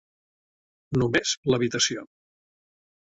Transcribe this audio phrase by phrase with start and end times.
[1.01, 2.07] Només l'habitació.